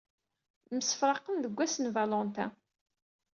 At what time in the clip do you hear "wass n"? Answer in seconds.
1.57-1.91